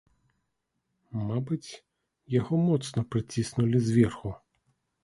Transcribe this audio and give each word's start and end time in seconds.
Мабыць, 1.27 1.71
яго 2.39 2.55
моцна 2.71 2.99
прыціснулі 3.13 3.77
зверху. 3.91 4.39